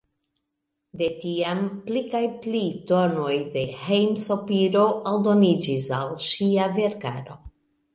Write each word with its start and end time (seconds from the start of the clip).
De 1.01 1.09
tiam 1.23 1.61
pli 1.91 2.03
kaj 2.15 2.23
pli 2.47 2.63
tonoj 2.93 3.37
de 3.59 3.67
hejm-sopiro 3.85 4.91
aldoniĝis 5.15 5.95
al 6.03 6.15
ŝia 6.31 6.73
verkaro. 6.83 7.43